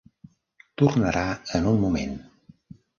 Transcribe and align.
Tornarà 0.83 1.27
en 1.61 1.71
un 1.75 1.81
moment. 1.87 2.21